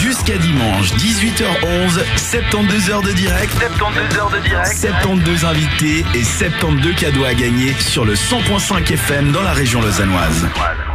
Jusqu'à 0.00 0.36
dimanche, 0.38 0.92
18h11, 0.94 2.02
72 2.16 2.90
heures 2.90 3.02
de 3.02 3.12
direct. 3.12 3.52
72 3.52 4.18
heures 4.18 4.30
de 4.30 4.38
direct. 4.40 4.76
72 4.76 5.44
invités 5.44 6.04
et 6.14 6.24
72 6.24 6.94
cadeaux 6.96 7.24
à 7.24 7.32
gagner 7.32 7.72
sur 7.78 8.04
le 8.04 8.14
100.5 8.14 8.92
FM 8.92 9.30
dans 9.30 9.42
la 9.42 9.52
région 9.52 9.80
lausannoise. 9.80 10.46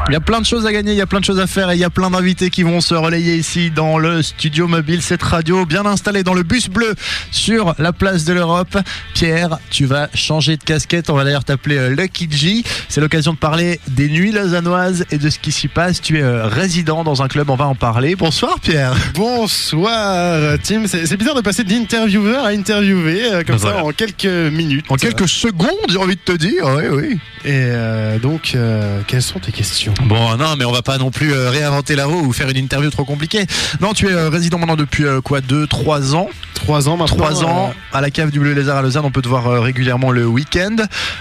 Il 0.10 0.14
y 0.14 0.16
a 0.16 0.22
plein 0.22 0.42
de 0.42 0.46
choses 0.46 0.66
à 0.66 0.74
gagner, 0.74 0.94
il 0.94 0.98
y 0.98 1.02
a 1.02 1.06
plein 1.06 1.20
de 1.20 1.26
choses 1.26 1.40
à 1.40 1.46
faire 1.46 1.70
et 1.70 1.76
il 1.76 1.80
y 1.80 1.84
a 1.84 1.92
plein 1.92 2.10
d'invités 2.10 2.50
qui 2.50 2.64
vont 2.64 2.82
se 2.82 2.96
relayer 2.96 3.36
ici 3.36 3.70
dans 3.70 4.00
le 4.00 4.24
studio 4.24 4.68
mobile, 4.68 5.04
cette 5.04 5.22
radio 5.22 5.68
bien 5.68 5.86
installée 5.86 6.24
dans 6.24 6.34
le 6.34 6.42
bus 6.42 6.68
bleu 6.68 6.96
sur 7.30 7.76
la 7.78 7.94
place 7.94 8.26
de 8.26 8.34
l'Europe. 8.34 8.76
Pierre, 9.14 9.60
tu 9.70 9.86
vas 9.86 10.10
changer 10.16 10.58
de 10.58 10.64
casquette, 10.64 11.12
on 11.12 11.14
va 11.14 11.26
d'ailleurs 11.26 11.44
t'appeler 11.44 11.78
euh, 11.78 11.90
Lucky 11.90 12.28
G. 12.28 12.64
C'est 12.88 13.02
l'occasion 13.02 13.34
de 13.34 13.38
parler 13.38 13.80
des 13.88 14.10
nuits 14.10 14.32
lausannoises 14.32 15.06
et 15.12 15.20
de 15.20 15.30
ce 15.30 15.38
qui 15.38 15.52
s'y 15.52 15.68
passe. 15.68 16.02
Tu 16.02 16.18
es 16.18 16.24
euh, 16.24 16.48
résident 16.48 17.04
dans 17.04 17.22
un 17.22 17.28
club, 17.28 17.52
on 17.52 17.56
va 17.56 17.68
en 17.68 17.76
parler. 17.76 18.16
Bonsoir 18.16 18.60
Pierre. 18.60 18.96
Bonsoir 19.14 20.58
Tim, 20.64 20.88
c'est 20.88 21.18
bizarre 21.18 21.36
de 21.36 21.42
passer 21.42 21.64
d'intervieweur 21.64 22.46
à 22.46 22.48
interviewé 22.48 23.26
euh, 23.32 23.44
comme 23.44 23.58
Ben 23.58 23.76
ça 23.76 23.84
en 23.84 23.92
quelques 23.92 24.26
minutes. 24.26 24.88
En 24.90 24.96
quelques 24.96 25.30
secondes, 25.30 25.70
j'ai 25.88 25.98
envie 25.98 26.16
de 26.16 26.22
te 26.22 26.32
dire. 26.32 26.66
Oui, 26.66 26.88
oui. 26.90 27.20
Et 27.46 27.52
euh, 27.54 28.20
donc, 28.20 28.52
euh, 28.56 29.02
quelles 29.08 29.22
sont 29.22 29.40
tes 29.40 29.52
questions? 29.52 29.94
Bon, 30.06 30.38
non, 30.38 30.56
mais 30.58 30.66
on 30.66 30.72
va 30.72 30.82
pas 30.82 30.98
non 30.98 31.12
plus 31.12 31.34
euh, 31.34 31.50
réinventer 31.50 31.96
la 31.96 32.06
roue 32.06 32.26
ou 32.26 32.34
faire 32.34 32.50
une 32.50 32.58
interview 32.58 32.90
trop 32.90 33.06
compliquée. 33.06 33.46
Non, 33.82 33.94
tu 33.94 34.08
es 34.08 34.12
euh, 34.12 34.30
résident 34.30 34.58
maintenant 34.58 34.76
depuis 34.76 35.06
euh, 35.06 35.22
quoi, 35.22 35.42
2, 35.42 35.68
3 35.68 36.16
ans? 36.16 36.30
Trois 36.64 36.90
ans 36.90 36.98
maintenant. 36.98 37.18
3 37.18 37.46
ans 37.46 37.74
à 37.94 38.02
la 38.02 38.12
cave 38.12 38.32
du 38.32 38.40
Bleu 38.40 38.54
Lézard 38.54 38.78
à 38.78 38.82
Lausanne. 38.82 39.06
On 39.06 39.12
peut 39.12 39.22
te 39.22 39.28
voir 39.28 39.48
euh, 39.48 39.60
régulièrement 39.60 40.12
le 40.12 40.26
week-end. 40.28 40.76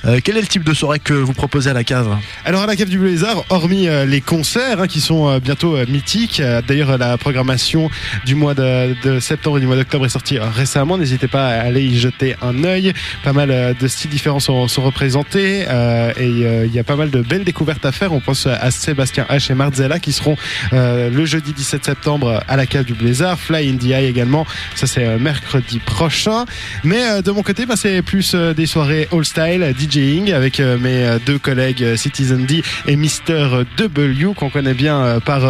Euh, 0.04 0.20
quel 0.22 0.36
est 0.36 0.40
le 0.40 0.46
type 0.46 0.64
de 0.64 0.74
soirée 0.74 0.98
que 0.98 1.14
vous 1.14 1.32
proposez 1.32 1.70
à 1.70 1.72
la 1.72 1.84
cave 1.84 2.16
Alors 2.44 2.62
à 2.62 2.66
la 2.66 2.76
cave 2.76 2.88
du 2.88 2.98
Blizzard, 2.98 3.44
hormis 3.48 3.88
euh, 3.88 4.04
les 4.04 4.20
concerts 4.20 4.80
hein, 4.80 4.86
qui 4.86 5.00
sont 5.00 5.28
euh, 5.28 5.40
bientôt 5.40 5.76
mythiques, 5.86 6.42
d'ailleurs 6.66 6.98
la 6.98 7.16
programmation 7.18 7.88
du 8.26 8.34
mois 8.34 8.54
de, 8.54 8.94
de 9.02 9.20
septembre 9.20 9.58
et 9.58 9.60
du 9.60 9.66
mois 9.66 9.76
d'octobre 9.76 10.06
est 10.06 10.10
sortie 10.10 10.38
récemment. 10.38 10.98
N'hésitez 10.98 11.28
pas 11.28 11.48
à 11.48 11.60
aller 11.60 11.82
y 11.82 11.98
jeter 11.98 12.36
un 12.42 12.64
œil. 12.64 12.92
Pas 13.22 13.32
mal 13.32 13.76
de 13.78 13.88
styles 13.88 14.10
différents 14.10 14.40
sont, 14.40 14.68
sont 14.68 14.82
représentés 14.82 15.62
et 15.62 16.26
il 16.26 16.72
y 16.72 16.78
a 16.78 16.84
pas 16.84 16.96
mal 16.96 17.10
de 17.10 17.20
belles 17.20 17.44
découvertes 17.44 17.84
à 17.84 17.92
faire. 17.92 18.12
On 18.12 18.20
pense 18.20 18.46
à 18.46 18.70
Sébastien 18.70 19.26
H 19.30 19.50
et 19.50 19.54
Marzella 19.54 19.98
qui 19.98 20.12
seront 20.12 20.36
le 20.72 21.24
jeudi 21.24 21.52
17 21.52 21.84
septembre 21.84 22.42
à 22.48 22.56
la 22.56 22.66
cave 22.66 22.84
du 22.84 22.94
Blizzard. 22.94 23.38
Fly 23.38 23.68
in 23.70 23.76
the 23.76 23.90
Eye 23.90 24.06
également. 24.06 24.46
Ça 24.74 24.86
c'est 24.86 25.18
mercredi 25.32 25.78
prochain. 25.80 26.46
Mais 26.84 27.02
euh, 27.04 27.20
de 27.20 27.30
mon 27.30 27.42
côté, 27.42 27.66
bah, 27.66 27.74
c'est 27.76 28.00
plus 28.00 28.32
euh, 28.34 28.54
des 28.54 28.64
soirées 28.64 29.08
all 29.12 29.26
style, 29.26 29.62
euh, 29.62 29.72
DJing 29.78 30.32
avec 30.32 30.58
mes 30.58 31.18
deux 31.26 31.38
collègues 31.38 31.96
Citizen 31.96 32.46
D 32.46 32.62
et 32.86 32.96
Mister 32.96 33.46
W 33.76 34.32
qu'on 34.34 34.48
connaît 34.48 34.72
bien 34.74 35.20
par 35.24 35.42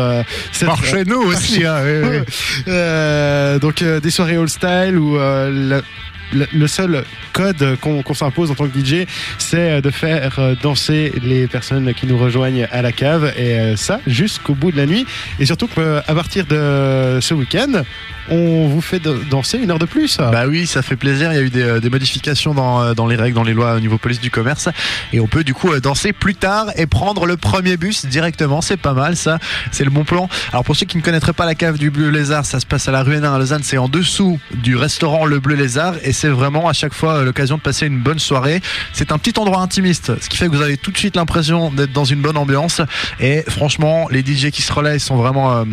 cette- 0.53 0.67
Par 0.69 0.85
chez 0.85 1.05
nous 1.05 1.21
aussi. 1.23 1.65
hein, 1.65 1.79
oui, 1.85 2.19
oui. 2.67 3.61
Donc 3.61 3.85
des 3.85 4.11
soirées 4.11 4.37
all 4.37 4.49
style 4.49 4.99
où 4.99 5.17
le, 5.17 6.67
seul 6.67 7.05
code 7.33 7.77
qu'on 7.81 8.15
s'impose 8.15 8.51
en 8.51 8.55
tant 8.55 8.67
que 8.69 8.79
DJ, 8.79 9.07
c'est 9.39 9.81
de 9.81 9.91
faire 9.91 10.57
danser 10.63 11.13
les 11.23 11.47
personnes 11.47 11.95
qui 11.95 12.07
nous 12.07 12.19
rejoignent 12.19 12.67
à 12.71 12.83
la 12.83 12.93
cave 12.93 13.33
et 13.39 13.77
ça 13.77 14.01
jusqu'au 14.07 14.55
bout 14.55 14.73
de 14.73 14.77
la 14.77 14.87
nuit. 14.87 15.07
Et 15.39 15.47
surtout 15.47 15.69
qu'à 15.69 16.03
partir 16.15 16.47
de 16.47 17.19
ce 17.21 17.35
week-end, 17.35 17.83
on 18.31 18.69
vous 18.69 18.81
fait 18.81 19.01
danser 19.31 19.59
une 19.59 19.71
heure 19.71 19.79
de 19.79 19.87
plus. 19.87 20.19
Bah 20.19 20.47
oui, 20.47 20.67
ça 20.67 20.83
fait 20.83 20.97
plaisir. 20.97 21.33
Il 21.33 21.37
y 21.37 21.39
a 21.39 21.43
eu 21.43 21.51
des, 21.51 21.63
euh, 21.63 21.91
modifications 21.91 22.55
dans, 22.55 22.83
euh, 22.83 22.95
dans 22.95 23.07
les 23.07 23.17
règles, 23.17 23.35
dans 23.35 23.43
les 23.43 23.55
lois 23.55 23.75
au 23.75 23.81
niveau 23.81 23.99
police 23.99 24.21
du 24.21 24.31
commerce. 24.31 24.69
Et 25.13 25.21
on 25.21 25.27
peut 25.27 25.45
du 25.45 25.55
coup 25.55 25.73
euh, 25.73 25.81
danser 25.81 26.13
plus 26.13 26.35
tard 26.35 26.67
et 26.77 26.87
prendre 26.87 27.27
le 27.27 27.37
premier 27.37 27.77
bus 27.77 28.07
directement. 28.07 28.61
C'est 28.61 28.77
pas 28.77 28.93
mal 28.93 29.17
ça. 29.17 29.39
C'est 29.73 29.85
le 29.85 29.91
bon 29.91 30.05
plan. 30.05 30.29
Alors 30.53 30.65
pour 30.65 30.77
ceux 30.77 30.87
qui 30.87 30.97
ne 30.97 31.03
connaîtraient 31.03 31.33
pas 31.33 31.47
la 31.47 31.55
cave 31.55 31.79
du 31.79 31.91
Bleu 31.91 32.11
Lézard, 32.11 32.45
ça 32.45 32.61
se 32.61 32.67
passe 32.67 32.89
à 32.89 32.93
la 32.93 33.03
rue 33.03 33.15
Hénin 33.15 33.35
à 33.35 33.39
Lausanne. 33.39 33.63
C'est 33.63 33.79
en 33.79 33.89
dessous 33.89 34.39
du 34.53 34.77
restaurant 34.77 35.25
Le 35.25 35.41
Bleu 35.41 35.55
Lézard. 35.55 35.95
Et 36.03 36.13
c'est 36.13 36.29
vraiment 36.29 36.69
à 36.69 36.73
chaque 36.73 36.95
fois 36.95 37.23
l'occasion 37.25 37.57
de 37.57 37.63
passer 37.63 37.87
une 37.87 37.99
bonne 37.99 38.19
soirée. 38.19 38.61
C'est 38.93 39.13
un 39.13 39.19
petit 39.19 39.39
endroit 39.39 39.61
intimiste. 39.61 40.13
Ce 40.21 40.29
qui 40.29 40.37
fait 40.37 40.47
que 40.47 40.53
vous 40.55 40.63
avez 40.63 40.77
tout 40.77 40.91
de 40.91 40.99
suite 40.99 41.17
l'impression 41.17 41.71
d'être 41.71 41.93
dans 41.93 42.05
une 42.05 42.21
bonne 42.21 42.37
ambiance. 42.37 42.83
Et 43.21 43.43
franchement, 43.49 44.09
les 44.11 44.21
DJ 44.21 44.51
qui 44.51 44.63
se 44.63 44.73
relaient 44.73 44.99
sont 44.99 45.17
vraiment... 45.17 45.65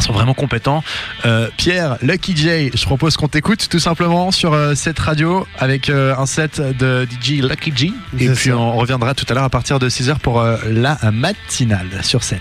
sont 0.00 0.12
vraiment 0.12 0.34
compétents. 0.34 0.82
Euh, 1.26 1.48
Pierre, 1.56 1.96
Lucky 2.02 2.36
J, 2.36 2.70
je 2.74 2.84
propose 2.84 3.16
qu'on 3.16 3.28
t'écoute 3.28 3.68
tout 3.68 3.78
simplement 3.78 4.30
sur 4.30 4.52
euh, 4.52 4.74
cette 4.74 4.98
radio 4.98 5.46
avec 5.58 5.90
euh, 5.90 6.14
un 6.16 6.26
set 6.26 6.60
de 6.60 7.06
DJ 7.06 7.40
Lucky 7.42 7.72
J. 7.74 7.94
Et 8.18 8.28
puis 8.30 8.50
ça. 8.50 8.56
on 8.56 8.76
reviendra 8.76 9.14
tout 9.14 9.26
à 9.28 9.34
l'heure 9.34 9.44
à 9.44 9.50
partir 9.50 9.78
de 9.78 9.88
6h 9.88 10.18
pour 10.18 10.42
la 10.42 10.98
matinale 11.10 11.88
sur 12.02 12.22
7. 12.22 12.40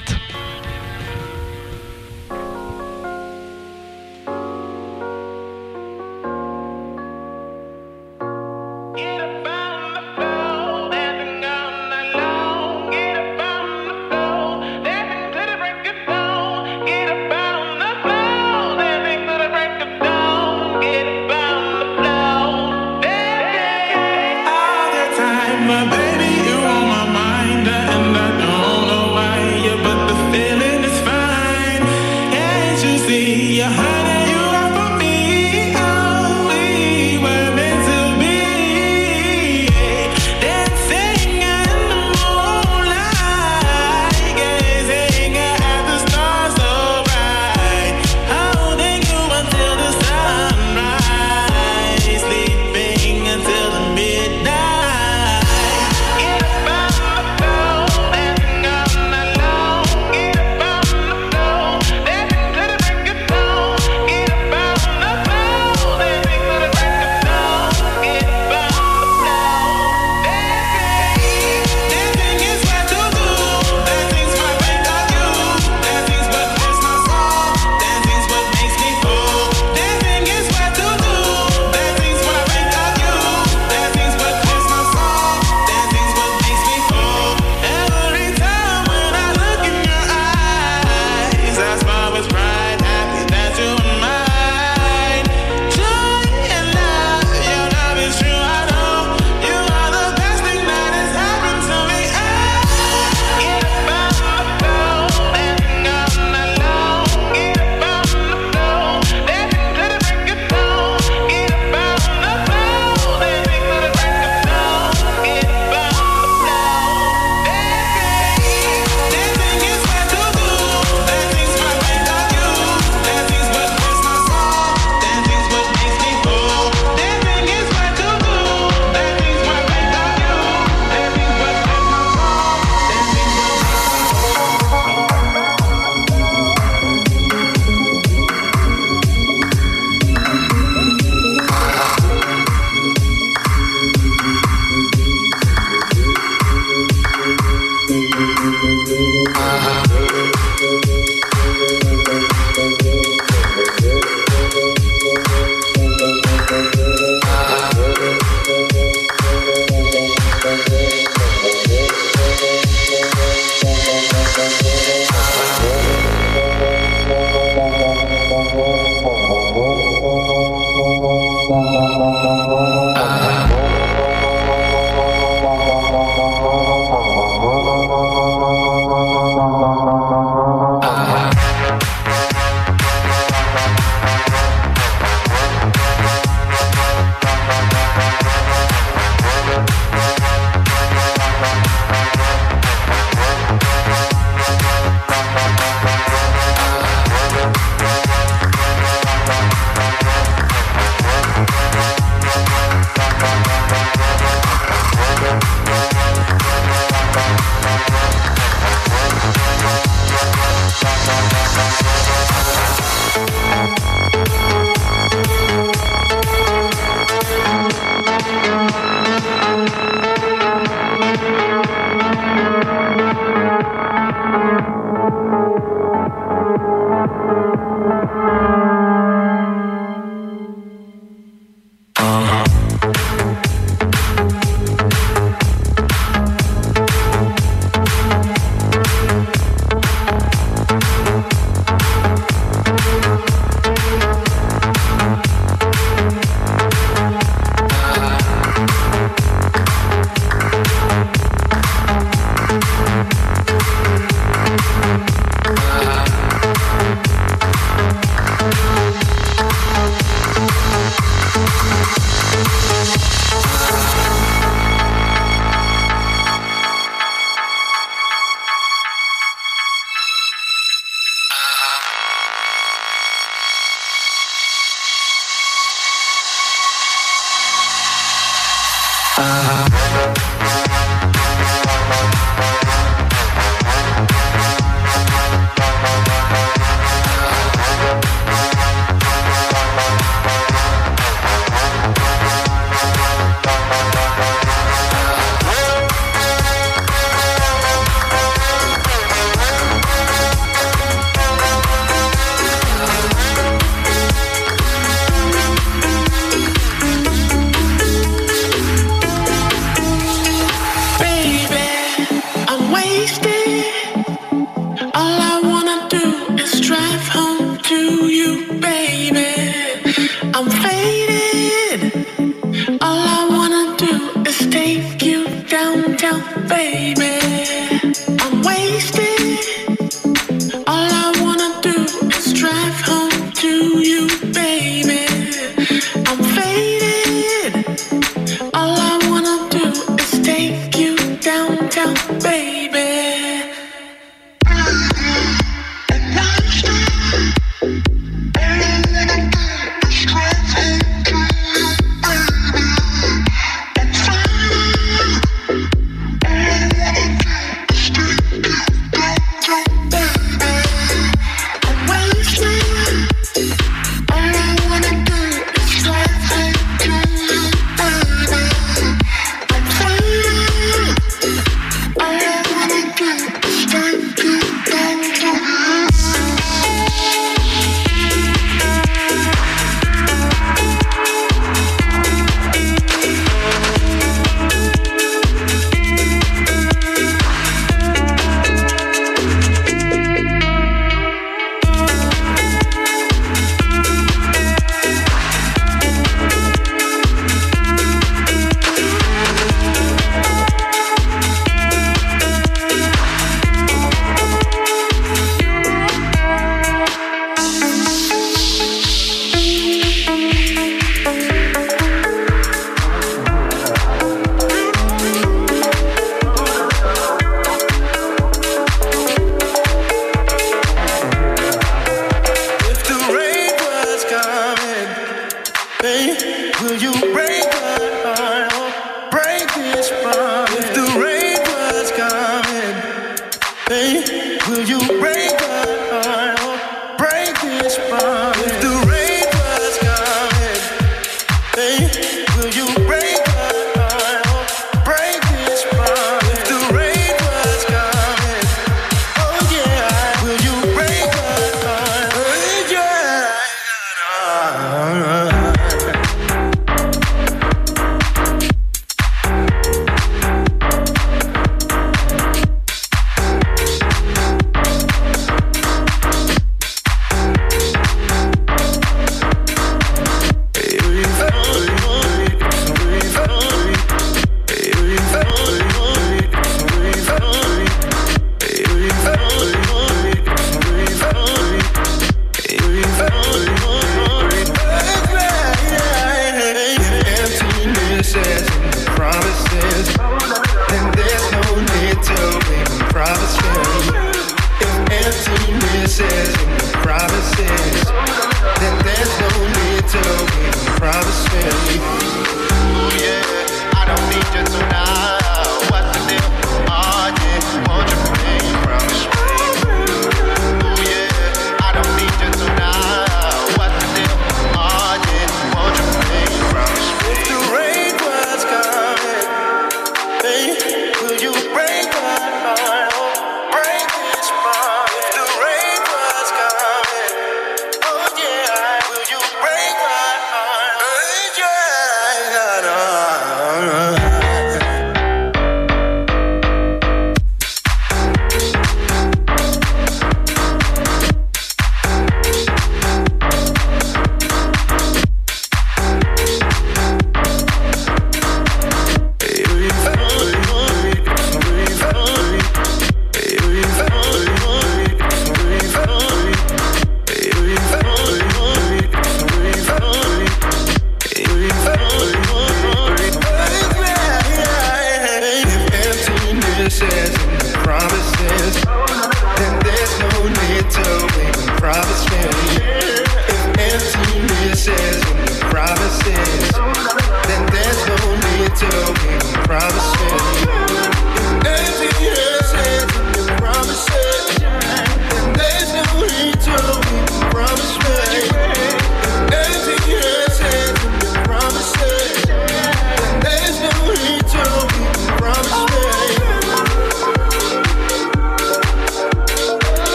promises 497.08 497.87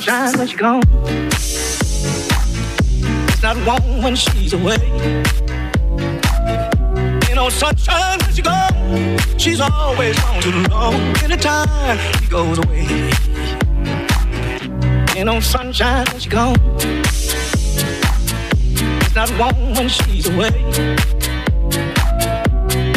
sunshine 0.00 0.38
when 0.38 0.48
she's 0.48 0.58
gone. 0.58 0.82
It's 3.28 3.42
not 3.42 3.56
warm 3.64 4.02
when 4.02 4.16
she's 4.16 4.52
away. 4.52 4.76
Ain't 7.26 7.36
no 7.36 7.48
sunshine 7.48 8.18
when 8.18 8.32
she's 8.32 8.44
gone. 8.44 9.18
She's 9.38 9.60
always 9.60 10.18
gone 10.18 10.42
too 10.42 10.50
long. 10.70 10.94
Anytime 11.22 11.98
she 12.18 12.28
goes 12.28 12.58
away. 12.58 12.86
Ain't 15.16 15.26
no 15.26 15.38
sunshine 15.40 16.06
when 16.10 16.20
she's 16.20 16.32
gone. 16.32 16.56
It's 19.00 19.14
not 19.14 19.30
warm 19.38 19.74
when 19.74 19.88
she's 19.88 20.28
away. 20.28 20.54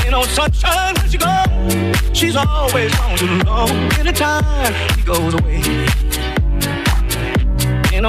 Ain't 0.02 0.12
no 0.12 0.24
sunshine 0.24 0.96
when 0.96 1.10
she's 1.10 1.22
gone. 1.22 1.94
She's 2.14 2.36
always 2.36 2.96
gone 2.96 3.18
too 3.18 3.38
long. 3.44 3.70
Anytime 4.00 4.74
she 4.96 5.04
goes 5.04 5.34
away. 5.36 6.07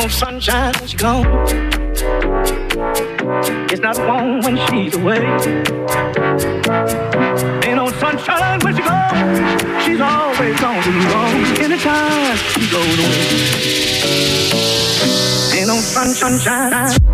No 0.00 0.06
sunshine 0.06 0.72
when 0.78 0.86
she's 0.86 1.00
gone. 1.00 1.26
It's 3.68 3.80
not 3.80 3.98
warm 3.98 4.40
when 4.42 4.56
she's 4.68 4.94
away. 4.94 5.18
Ain't 7.66 7.76
no 7.76 7.90
sunshine 7.98 8.60
when 8.60 8.76
she's 8.76 8.86
gone. 8.86 9.82
She's 9.82 10.00
always 10.00 10.60
gone 10.60 10.82
too 10.84 11.00
long. 11.10 11.34
Anytime 11.58 12.36
she 12.36 12.70
goes 12.70 12.98
away. 13.00 13.58
Ain't 15.58 15.66
no 15.66 15.80
sun, 15.80 16.08
sunshine. 16.10 17.07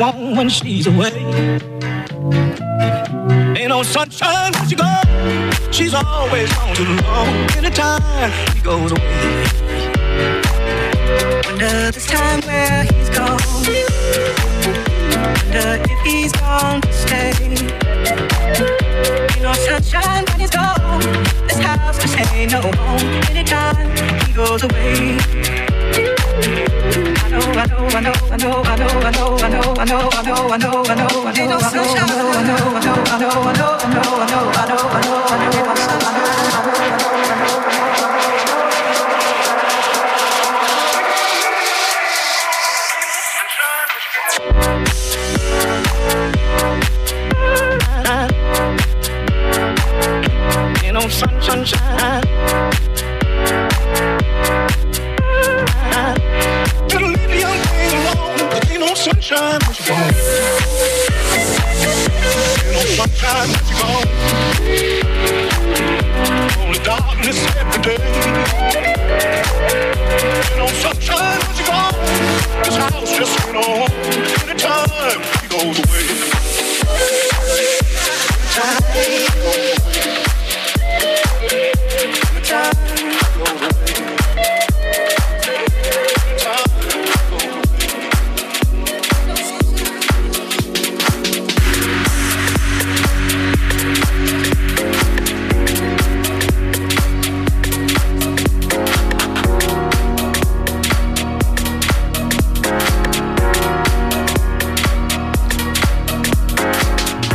Warm 0.00 0.36
when 0.36 0.48
she's 0.48 0.86
away. 0.86 1.12
Ain't 3.56 3.68
no 3.68 3.82
sunshine 3.82 4.52
when 4.52 4.68
she's 4.68 4.78
gone. 4.78 5.72
She's 5.72 5.94
always 5.94 6.50
gone 6.54 6.74
too 6.74 6.84
long. 7.04 7.28
Anytime 7.58 8.32
she 8.54 8.60
goes 8.62 8.92
away. 8.92 9.44
Wonder 11.44 11.90
this 11.92 12.06
time 12.06 12.40
where 12.48 12.84
he's 12.84 13.10
gone. 13.10 13.38
Wonder 15.36 15.82
if 15.92 16.00
he's 16.06 16.32
gone 16.32 16.80
to 16.80 16.92
stay. 16.92 17.32
Ain't 19.30 19.42
no 19.42 19.52
sunshine 19.52 20.24
when 20.28 20.40
he's 20.40 20.50
gone. 20.50 21.00
This 21.46 21.58
house 21.58 22.00
just 22.00 22.18
ain't 22.32 22.52
no 22.52 22.62
home. 22.62 23.00
Anytime 23.30 23.90
he 24.26 24.32
goes 24.32 24.62
away. 24.62 25.69
Sunshine. 51.50 52.59
sometimes 63.00 63.56
you 63.70 63.76
gone. 63.80 64.08
Only 66.60 66.80
darkness 66.80 67.38
every 67.56 67.80
day. 67.82 67.96
You 71.56 71.64
gone. 71.64 71.94
This 72.62 72.76
house 72.76 73.12
just. 73.16 73.34
Anytime 74.48 75.20
he 75.40 75.48
goes 75.48 75.78
away. 75.78 76.04
Anytime 78.36 78.82
he 78.92 79.28
goes 79.38 79.76
away. 79.76 79.89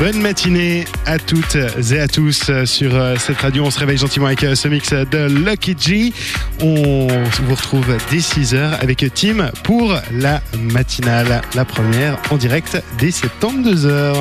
Bonne 0.06 0.22
matinée 0.22 0.86
à 1.08 1.18
toutes 1.18 1.56
et 1.56 2.00
à 2.00 2.08
tous 2.08 2.52
euh, 2.52 2.68
sur 2.68 2.94
euh, 2.94 3.16
cette 3.18 3.40
radio. 3.40 3.64
On 3.66 3.72
se 3.72 3.80
réveille 3.80 3.98
gentiment 3.98 4.28
avec 4.28 4.44
euh, 4.44 4.54
ce 4.54 4.68
mix 4.68 4.94
de 4.94 5.28
Lucky 5.28 5.76
G. 5.80 6.14
On 6.62 7.08
vous 7.08 7.56
retrouve 7.56 7.88
dès 8.12 8.18
6h 8.18 8.80
avec 8.80 9.04
Tim 9.16 9.50
pour 9.64 10.00
la 10.12 10.44
matinale, 10.60 11.42
la 11.56 11.66
première 11.66 12.20
en 12.30 12.38
direct 12.38 12.84
dès 13.00 13.10
72h. 13.10 14.14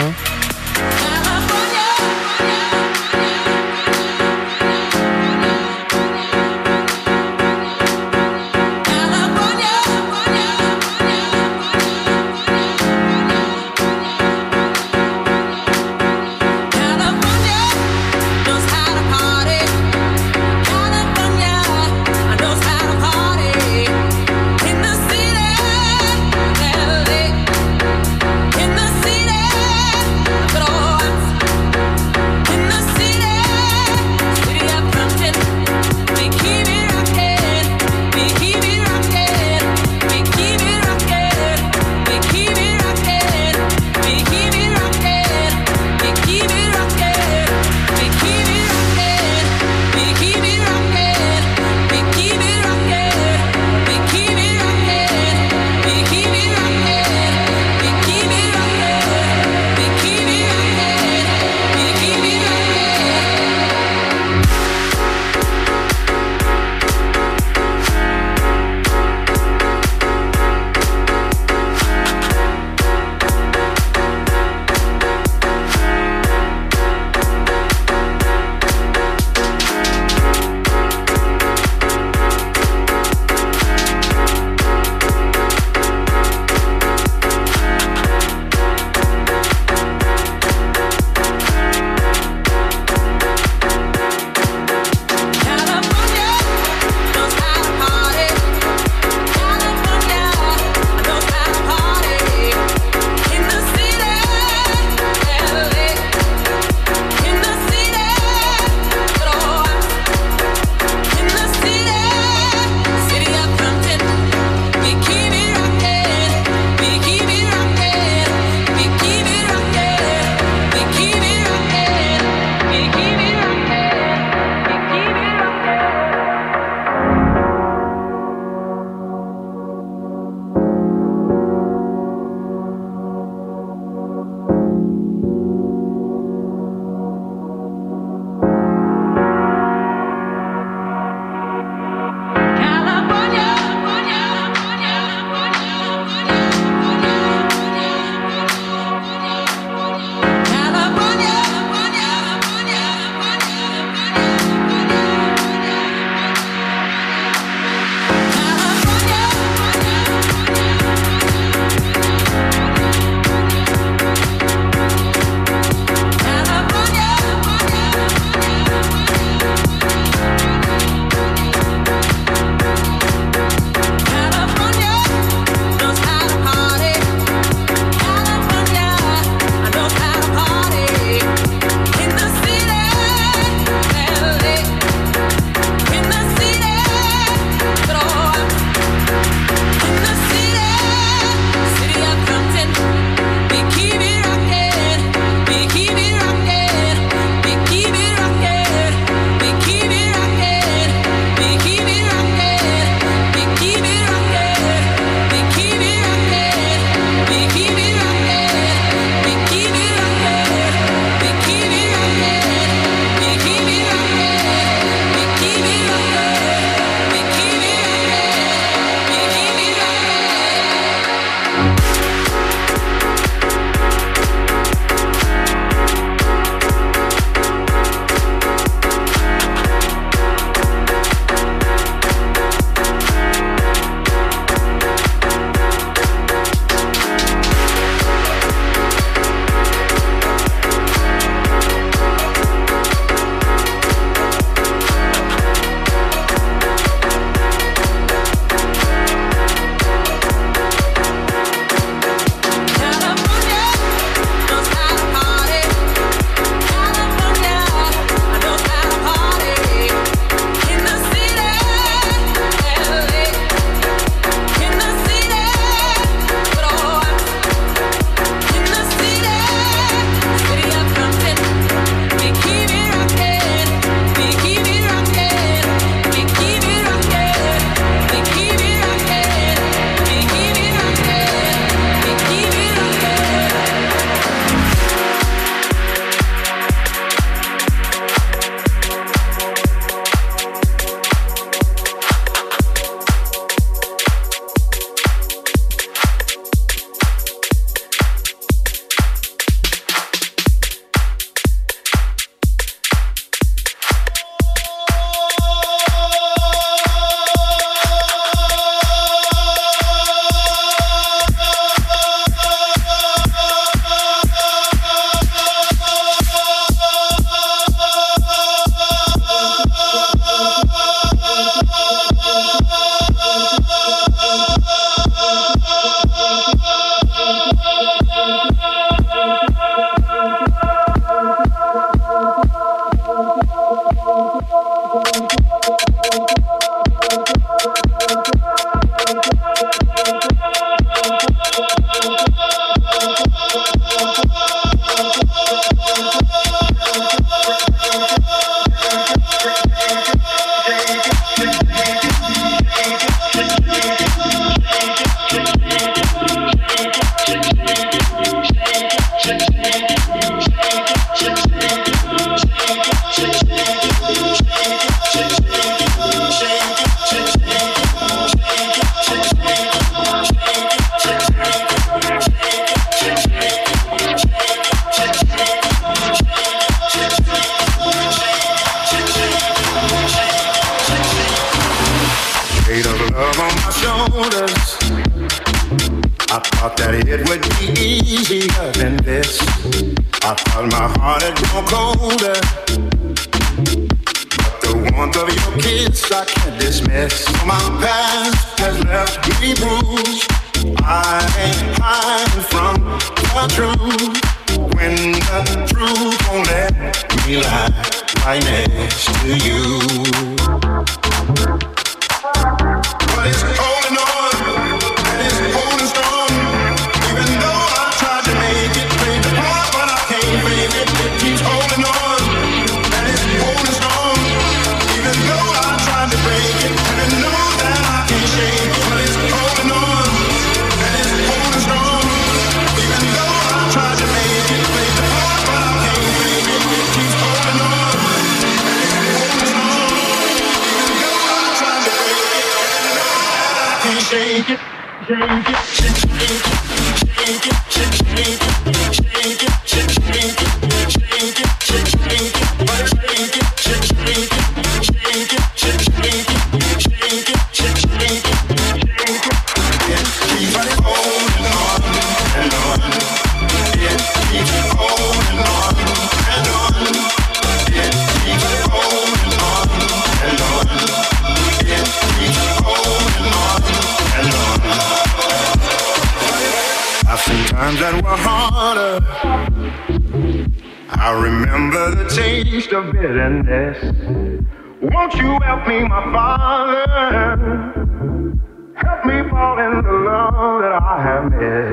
Yeah. 491.40 491.63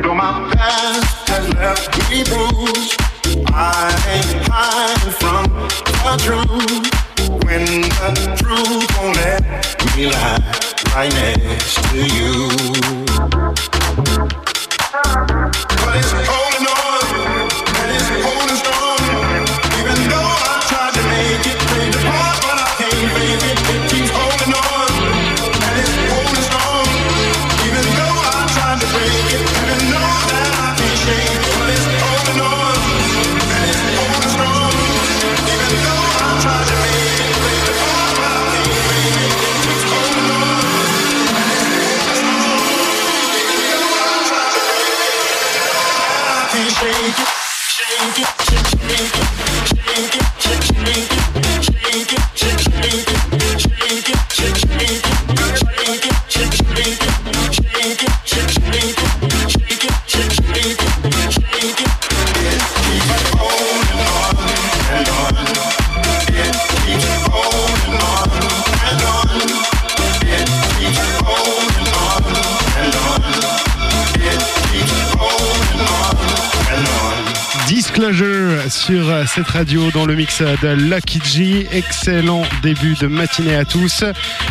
cette 79.35 79.47
radio 79.47 79.91
dans 79.91 80.05
le 80.05 80.15
mix 80.15 80.41
de 80.41 80.67
Lucky 80.69 81.21
G. 81.23 81.67
Excellent 81.71 82.43
début 82.63 82.95
de 82.95 83.07
matinée 83.07 83.55
à 83.55 83.65
tous. 83.65 84.03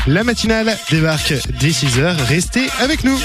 La 0.07 0.25
matinale 0.25 0.77
débarque 0.91 1.35
dès 1.59 1.69
6h. 1.69 2.17
Restez 2.27 2.67
avec 2.79 3.05
nous. 3.05 3.19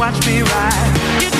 watch 0.00 0.26
me 0.26 0.40
ride. 0.40 1.39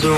the 0.00 0.10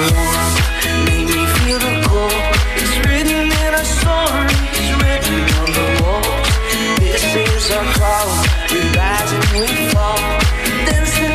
make 1.07 1.27
me 1.29 1.47
feel 1.59 1.79
the 1.79 1.95
cold. 2.09 2.33
It's 2.81 2.95
written 3.07 3.47
in 3.47 3.75
our 3.79 3.89
story, 3.99 4.59
written 5.03 5.39
on 5.61 5.69
the 5.79 5.87
walls. 6.03 6.51
This 6.99 7.25
is 7.37 7.71
our 7.71 7.87
call, 7.99 8.29
we 8.73 8.81
rise 8.97 9.33
and 9.39 9.47
we 9.55 9.67
fall. 9.93 10.19
Dancing 10.87 11.28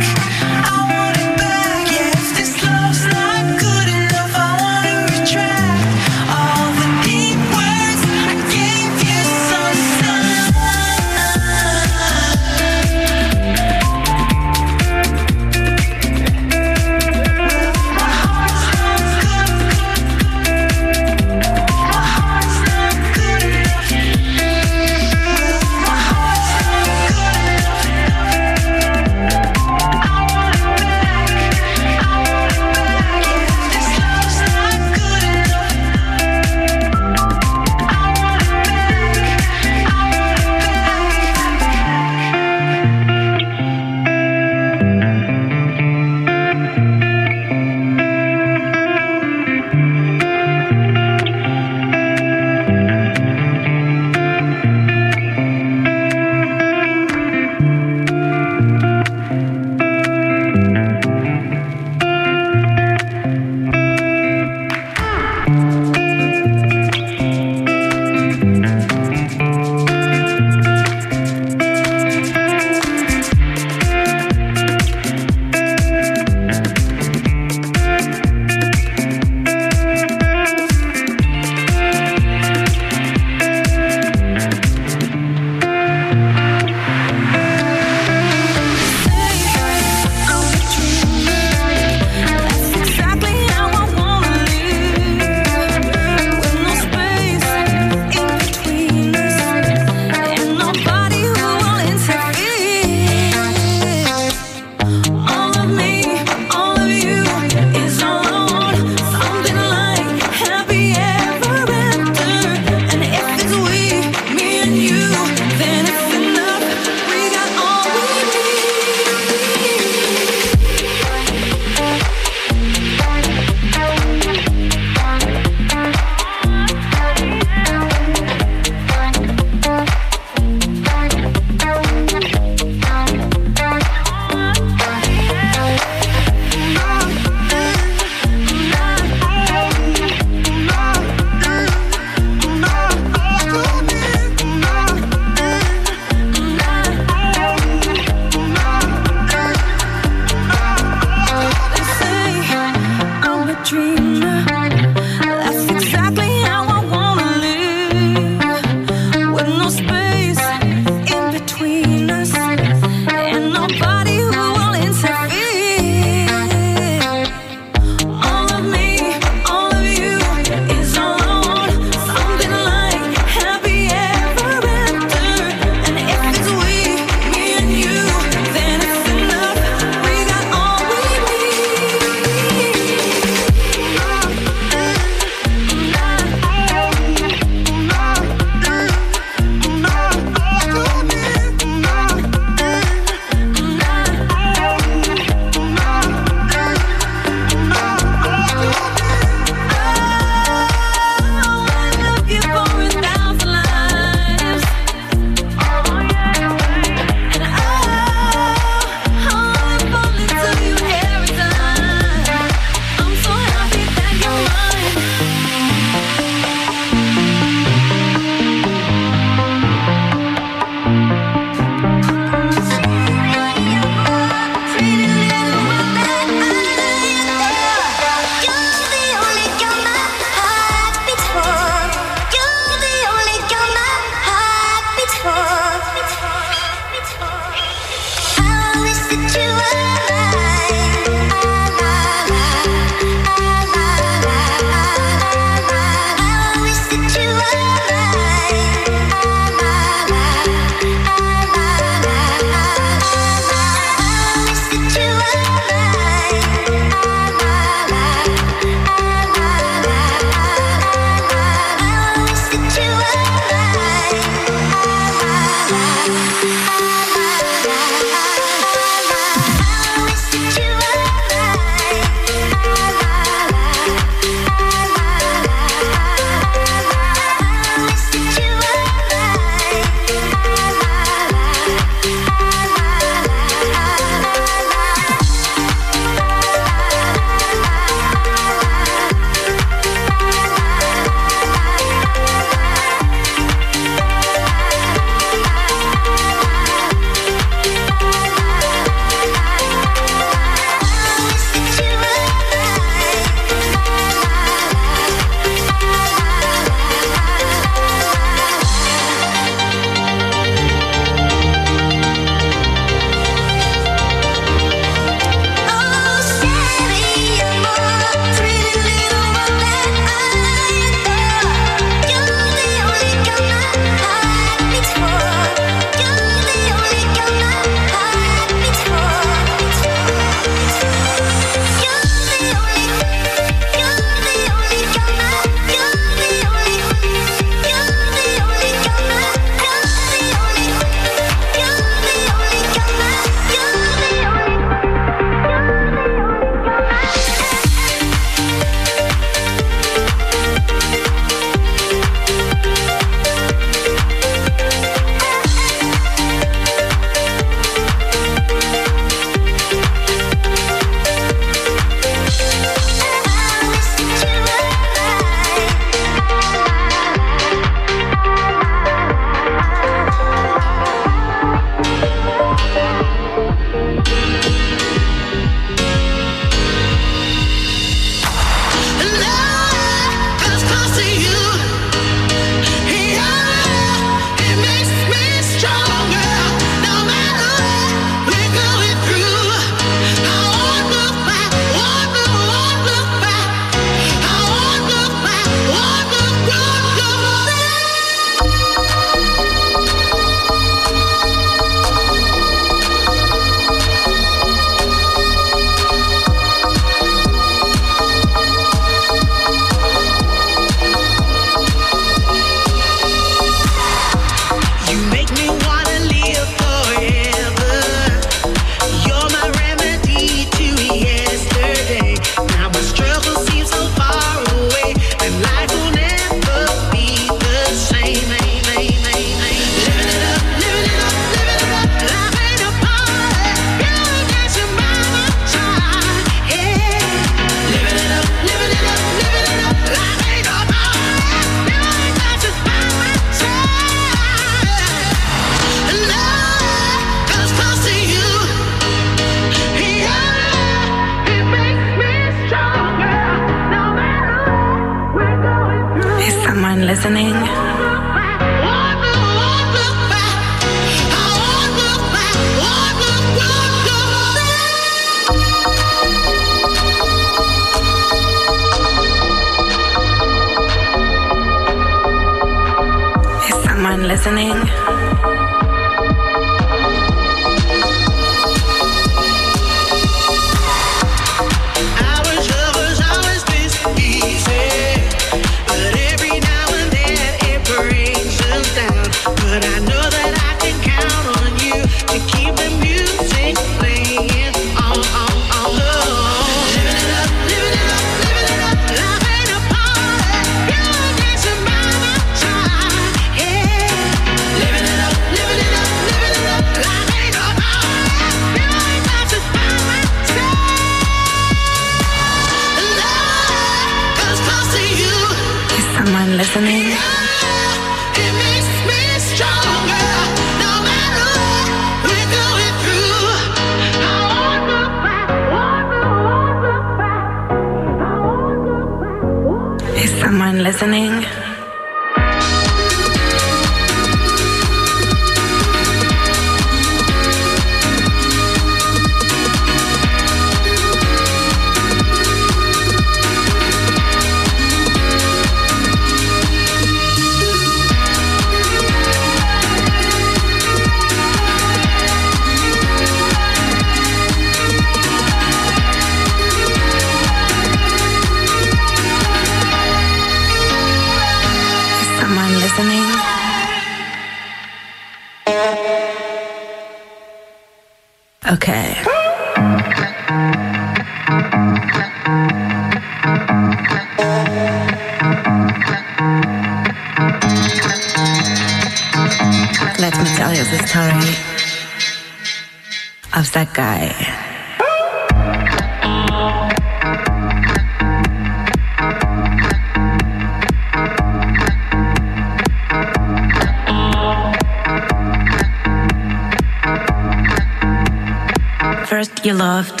First 599.06 599.44
you 599.44 599.52
loved, 599.54 600.00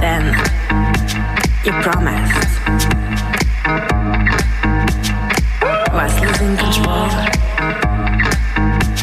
then 0.00 0.34
you 1.64 1.72
promised. 1.80 2.60
Was 5.94 6.14
losing 6.20 6.56
control, 6.56 7.08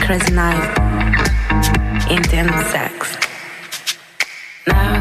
crazy 0.06 0.34
night, 0.34 0.66
intense 2.12 2.68
sex. 2.68 3.18
Now 4.68 4.92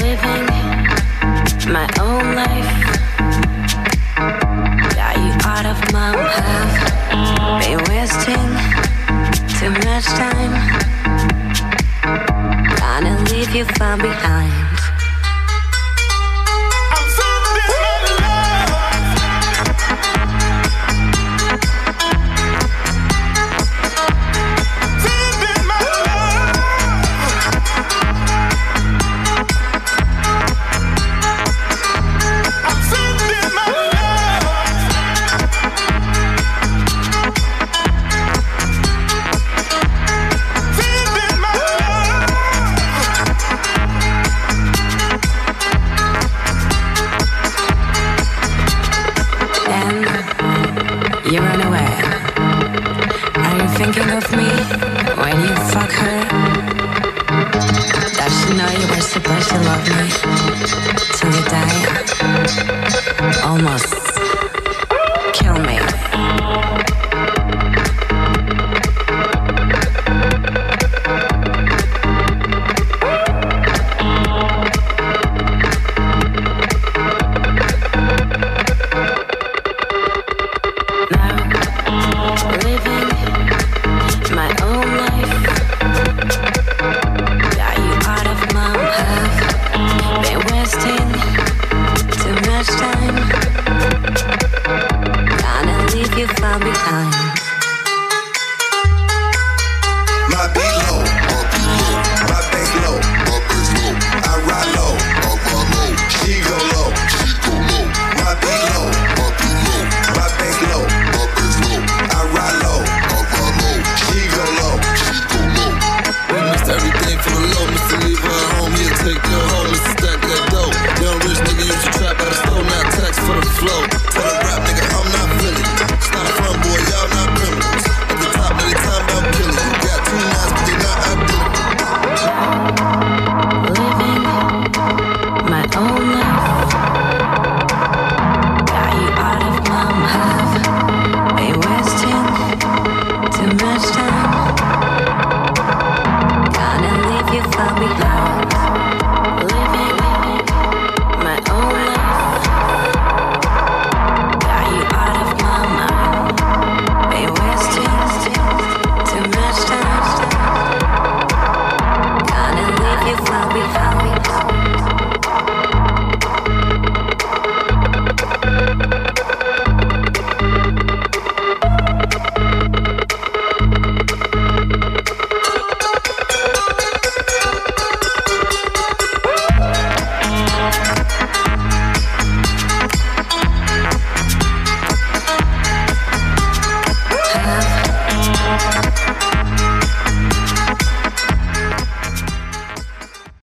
living 0.00 0.46
my 1.72 1.86
own 2.00 2.34
life. 2.34 2.72
Got 4.96 5.16
you 5.18 5.32
out 5.44 5.66
of 5.66 5.78
my 5.92 6.12
path, 6.16 7.62
been 7.62 7.78
wasting 7.88 8.49
much 10.00 10.18
time. 10.18 10.52
Trying 12.76 13.04
to 13.04 13.32
leave 13.32 13.54
you 13.54 13.64
far 13.76 13.98
behind. 13.98 14.69